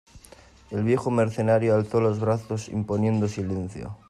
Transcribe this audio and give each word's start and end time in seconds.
el 0.71 0.81
viejo 0.83 1.11
mercenario 1.11 1.75
alzó 1.75 2.01
los 2.01 2.19
brazos 2.19 2.69
imponiendo 2.69 3.27
silencio: 3.27 3.99